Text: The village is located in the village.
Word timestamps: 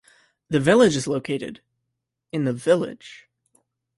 The 0.49 0.59
village 0.59 0.95
is 0.95 1.05
located 1.05 1.61
in 2.31 2.45
the 2.45 2.53
village. 2.53 3.29